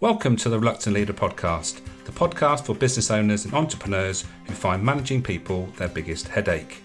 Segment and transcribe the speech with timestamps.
[0.00, 4.82] Welcome to the Reluctant Leader podcast, the podcast for business owners and entrepreneurs who find
[4.82, 6.82] managing people their biggest headache.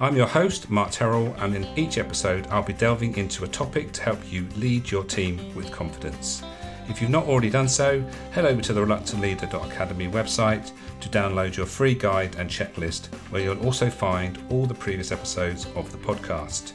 [0.00, 3.92] I'm your host, Mark Terrell, and in each episode, I'll be delving into a topic
[3.92, 6.42] to help you lead your team with confidence.
[6.88, 11.66] If you've not already done so, head over to the reluctantleader.academy website to download your
[11.66, 16.72] free guide and checklist, where you'll also find all the previous episodes of the podcast.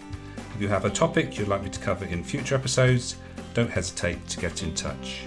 [0.54, 3.16] If you have a topic you'd like me to cover in future episodes,
[3.56, 5.24] don't hesitate to get in touch.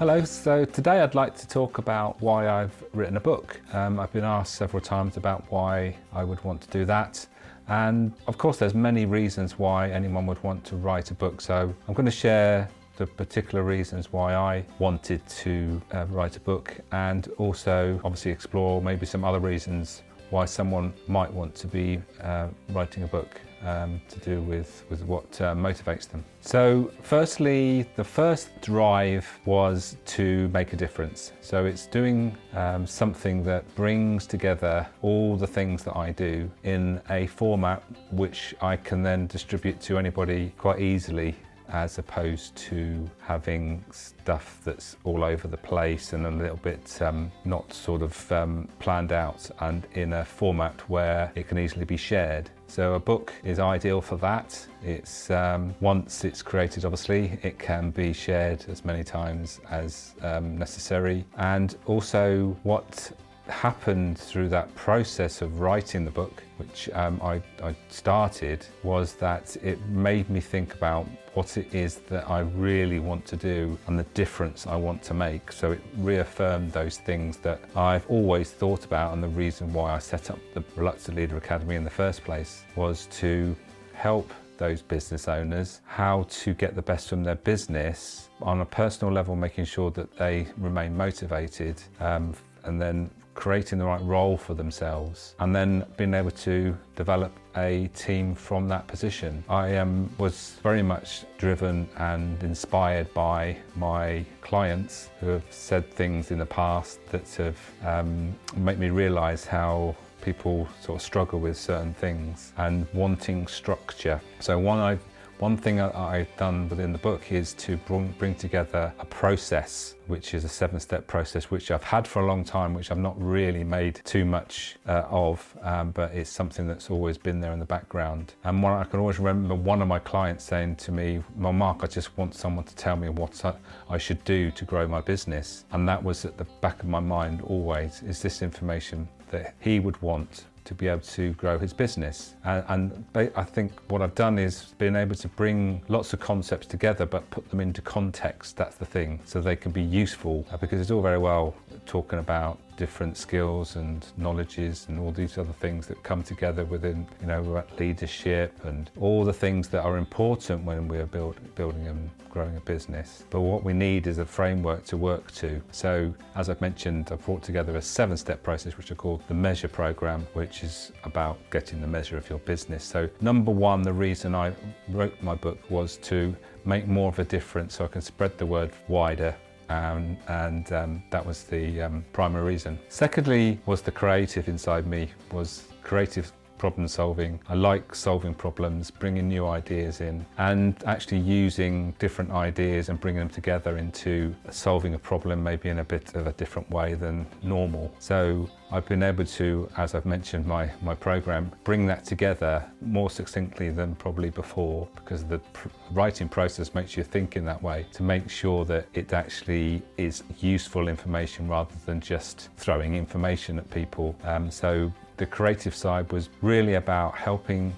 [0.00, 3.60] Hello, so today I'd like to talk about why I've written a book.
[3.74, 7.26] Um, I've been asked several times about why I would want to do that.
[7.68, 11.42] And of course, there's many reasons why anyone would want to write a book.
[11.42, 16.40] So I'm going to share the particular reasons why I wanted to uh, write a
[16.40, 22.00] book and also obviously explore maybe some other reasons why someone might want to be
[22.22, 26.24] uh, writing a book um, to do with, with what uh, motivates them.
[26.40, 31.32] So, firstly, the first drive was to make a difference.
[31.40, 37.00] So, it's doing um, something that brings together all the things that I do in
[37.10, 41.36] a format which I can then distribute to anybody quite easily
[41.72, 47.30] as opposed to having stuff that's all over the place and a little bit um,
[47.44, 51.96] not sort of um, planned out and in a format where it can easily be
[51.96, 52.50] shared.
[52.66, 54.64] So a book is ideal for that.
[54.82, 60.56] It's um, once it's created, obviously, it can be shared as many times as um,
[60.56, 61.24] necessary.
[61.36, 63.10] And also, what
[63.50, 69.56] happened through that process of writing the book, which um, I, I, started, was that
[69.62, 73.98] it made me think about what it is that I really want to do and
[73.98, 75.52] the difference I want to make.
[75.52, 79.98] So it reaffirmed those things that I've always thought about, and the reason why I
[79.98, 83.56] set up the Reluctant Leader Academy in the first place was to
[83.92, 89.12] help those business owners how to get the best from their business on a personal
[89.12, 92.34] level, making sure that they remain motivated um,
[92.64, 97.88] and then creating the right role for themselves, and then being able to develop a
[97.94, 99.42] team from that position.
[99.48, 106.30] I um, was very much driven and inspired by my clients who have said things
[106.30, 111.56] in the past that have um, made me realise how people sort of struggle with
[111.56, 114.20] certain things and wanting structure.
[114.40, 115.02] So one I've
[115.40, 120.44] one thing I've done within the book is to bring together a process, which is
[120.44, 123.64] a seven step process, which I've had for a long time, which I've not really
[123.64, 127.64] made too much uh, of, um, but it's something that's always been there in the
[127.64, 128.34] background.
[128.44, 131.78] And one, I can always remember one of my clients saying to me, Well, Mark,
[131.82, 133.54] I just want someone to tell me what I,
[133.88, 135.64] I should do to grow my business.
[135.72, 139.80] And that was at the back of my mind always is this information that he
[139.80, 142.36] would want to be able to grow his business.
[142.44, 143.04] And, and,
[143.36, 147.28] I think what I've done is been able to bring lots of concepts together, but
[147.30, 148.56] put them into context.
[148.56, 150.46] That's the thing, so they can be useful.
[150.52, 155.36] Uh, because it's all very well talking about different skills and knowledges and all these
[155.36, 159.98] other things that come together within, you know, leadership and all the things that are
[159.98, 163.24] important when we're build, building and growing a business.
[163.28, 165.60] But what we need is a framework to work to.
[165.72, 169.34] So, as I've mentioned, I've brought together a seven step process which I call the
[169.34, 172.82] Measure Program, which is about getting the measure of your business.
[172.82, 174.54] So, number one, the reason I
[174.88, 178.46] wrote my book was to make more of a difference so I can spread the
[178.46, 179.36] word wider
[179.70, 182.78] um, and um, that was the um, primary reason.
[182.88, 187.40] Secondly, was the creative inside me, was creative problem solving.
[187.48, 193.20] I like solving problems, bringing new ideas in, and actually using different ideas and bringing
[193.20, 197.26] them together into solving a problem maybe in a bit of a different way than
[197.42, 197.90] normal.
[197.98, 203.08] So I've been able to, as I've mentioned my, my program, bring that together more
[203.08, 207.86] succinctly than probably before because the pr- writing process makes you think in that way
[207.94, 213.68] to make sure that it actually is useful information rather than just throwing information at
[213.70, 214.14] people.
[214.24, 217.74] Um, so the creative side was really about helping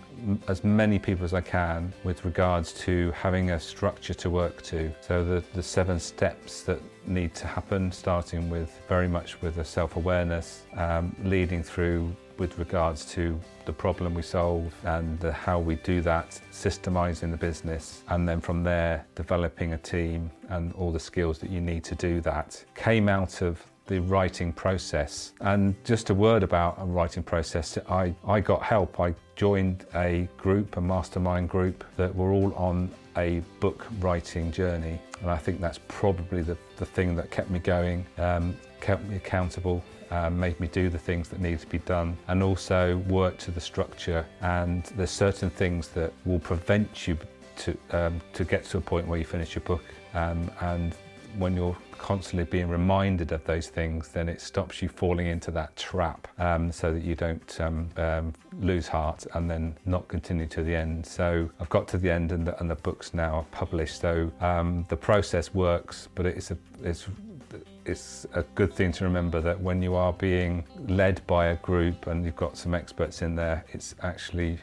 [0.47, 4.93] as many people as I can with regards to having a structure to work to.
[5.01, 9.65] So the, the seven steps that need to happen, starting with very much with a
[9.65, 15.75] self-awareness, um, leading through with regards to the problem we solve and the, how we
[15.75, 21.01] do that, systemizing the business, and then from there developing a team and all the
[21.01, 25.33] skills that you need to do that came out of the writing process.
[25.41, 29.01] And just a word about a writing process, I, I got help.
[29.01, 35.01] I joined a group, a mastermind group, that were all on a book writing journey.
[35.21, 39.17] And I think that's probably the, the thing that kept me going, um, kept me
[39.17, 43.39] accountable, um, made me do the things that need to be done, and also work
[43.39, 44.27] to the structure.
[44.41, 47.17] And there's certain things that will prevent you
[47.57, 49.85] to, um, to get to a point where you finish your book.
[50.15, 50.95] Um, and
[51.39, 55.75] when you're constantly being reminded of those things, then it stops you falling into that
[55.77, 60.63] trap um, so that you don't um, um, lose heart and then not continue to
[60.63, 61.07] the end.
[61.07, 64.01] So I've got to the end and the, and the book's now published.
[64.01, 67.07] So um, the process works, but it's a, it's
[67.85, 72.07] it's a good thing to remember that when you are being led by a group
[72.07, 74.59] and you've got some experts in there, it's actually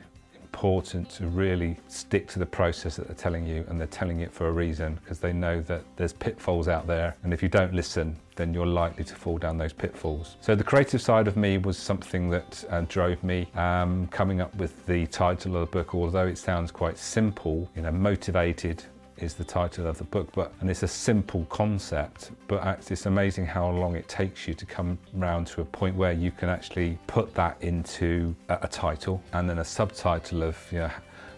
[0.60, 4.30] important to really stick to the process that they're telling you and they're telling it
[4.30, 7.74] for a reason because they know that there's pitfalls out there and if you don't
[7.74, 10.36] listen then you're likely to fall down those pitfalls.
[10.42, 14.54] So the creative side of me was something that uh, drove me um, coming up
[14.56, 18.84] with the title of the book although it sounds quite simple, you know, motivated
[19.22, 23.46] is the title of the book, but and it's a simple concept, but it's amazing
[23.46, 26.98] how long it takes you to come round to a point where you can actually
[27.08, 30.92] put that into a, a title and then a subtitle of you know,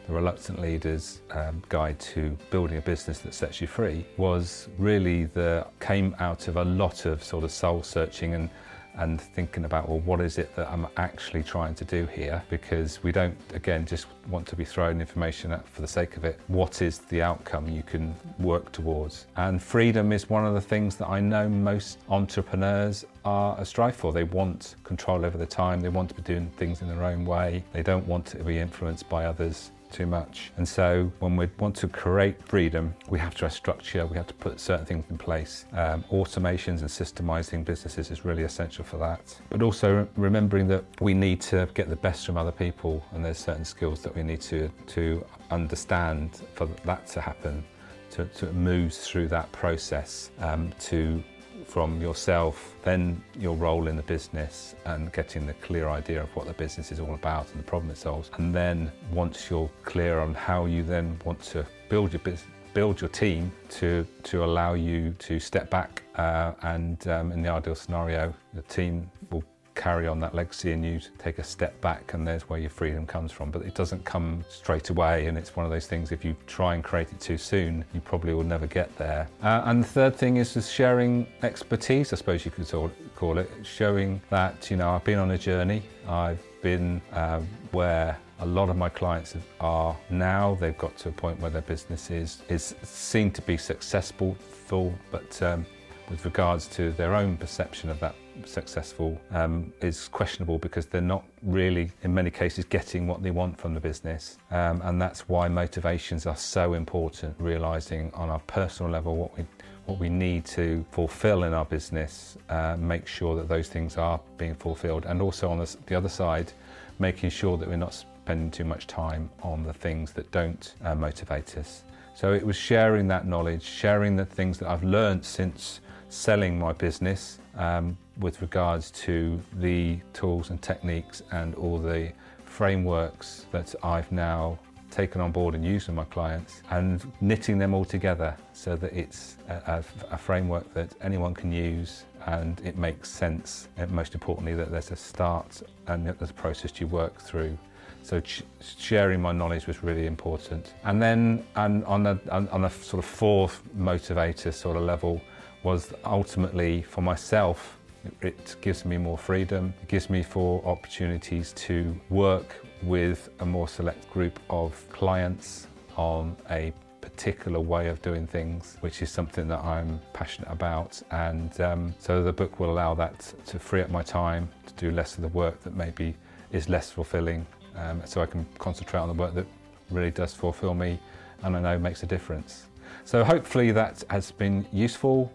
[0.08, 5.26] the Reluctant Leader's um, Guide to Building a Business That Sets You Free was really
[5.26, 8.50] the came out of a lot of sort of soul searching and
[8.96, 12.44] and thinking about, well, what is it that I'm actually trying to do here?
[12.50, 16.26] Because we don't, again, just want to be throwing information out for the sake of
[16.26, 16.40] it.
[16.48, 19.28] What is the outcome you can work towards?
[19.36, 23.96] And freedom is one of the things that I know most entrepreneurs are a strive
[23.96, 24.12] for.
[24.12, 27.26] They want control over the time, they want to be doing things in their own
[27.26, 30.52] way, they don't want to be influenced by others too much.
[30.58, 34.28] And so when we want to create freedom, we have to have structure, we have
[34.28, 35.66] to put certain things in place.
[35.74, 39.40] Um, automations and systemizing businesses is really essential for that.
[39.50, 43.38] But also remembering that we need to get the best from other people and there's
[43.38, 47.64] certain skills that we need to, to understand for that to happen.
[48.12, 51.24] To, to move through that process um, to
[51.66, 56.48] from yourself, then your role in the business and getting the clear idea of what
[56.48, 58.30] the business is all about and the problem it solves.
[58.38, 63.02] And then once you're clear on how you then want to build your business, build
[63.02, 67.76] your team to to allow you to step back uh, and um, in the ideal
[67.76, 69.44] scenario the team will
[69.76, 73.06] carry on that legacy and you take a step back and there's where your freedom
[73.06, 73.52] comes from.
[73.52, 76.76] But it doesn't come straight away and it's one of those things if you try
[76.76, 79.28] and create it too soon you probably will never get there.
[79.44, 82.68] Uh, and the third thing is just sharing expertise i suppose you could
[83.16, 83.50] call it.
[83.64, 85.84] Showing that you know i've been on a journey.
[86.08, 87.42] I've been uh,
[87.72, 90.56] where a lot of my clients are now.
[90.60, 94.36] They've got to a point where their business is is seen to be successful
[94.66, 95.66] full but um,
[96.10, 98.16] with regards to their own perception of that
[98.48, 103.60] successful um, is questionable because they're not really, in many cases, getting what they want
[103.60, 104.38] from the business.
[104.52, 109.46] Um, and that's why motivations are so important, realizing on our personal level what we
[109.86, 114.20] what we need to fulfill in our business, uh, make sure that those things are
[114.38, 116.54] being fulfilled, and also on the, the, other side,
[117.00, 120.94] making sure that we're not spending too much time on the things that don't uh,
[120.94, 121.84] motivate us.
[122.14, 126.74] So it was sharing that knowledge, sharing the things that I've learned since selling my
[126.74, 132.12] business um, with regards to the tools and techniques and all the
[132.46, 134.60] frameworks that I've now
[134.92, 138.94] taken on board and used with my clients and knitting them all together so that
[138.94, 139.84] it's a, a,
[140.14, 143.70] a, framework that anyone can use and it makes sense.
[143.78, 147.58] And most importantly that there's a start and there's a process you work through.
[148.04, 150.74] So ch- sharing my knowledge was really important.
[150.84, 155.22] And then and on a, on a sort of fourth motivator sort of level
[155.64, 157.78] was ultimately for myself
[158.22, 163.68] it gives me more freedom, it gives me for opportunities to work with a more
[163.68, 169.60] select group of clients on a particular way of doing things, which is something that
[169.60, 171.02] I'm passionate about.
[171.12, 174.92] And um, so the book will allow that to free up my time to do
[174.92, 176.16] less of the work that maybe
[176.52, 177.46] is less fulfilling.
[177.76, 179.48] Um, so I can concentrate on the work that
[179.90, 181.00] really does fulfill me
[181.44, 182.68] and I know makes a difference.
[183.04, 185.32] So hopefully that has been useful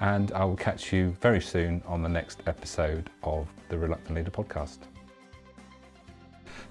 [0.00, 4.30] and I will catch you very soon on the next episode of the Reluctant Leader
[4.30, 4.78] podcast.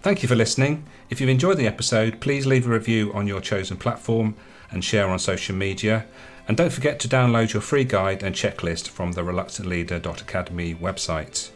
[0.01, 0.85] Thank you for listening.
[1.09, 4.35] If you've enjoyed the episode, please leave a review on your chosen platform
[4.71, 6.05] and share on social media.
[6.47, 11.51] And don't forget to download your free guide and checklist from the reluctantleader.academy website.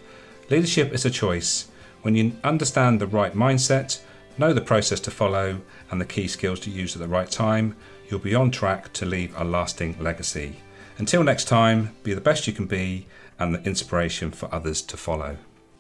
[0.50, 1.70] Leadership is a choice.
[2.04, 4.02] When you understand the right mindset,
[4.38, 7.76] know the process to follow, and the key skills to use at the right time,
[8.10, 10.58] you'll be on track to leave a lasting legacy.
[10.98, 13.08] Until next time, be the best you can be
[13.40, 15.38] and the inspiration for others to follow.